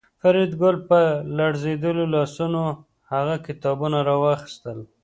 فریدګل 0.21 0.75
په 0.89 0.99
لړزېدلو 1.37 2.03
لاسونو 2.15 2.63
هغه 3.11 3.35
کتابونه 3.47 3.97
راواخیستل 4.09 4.77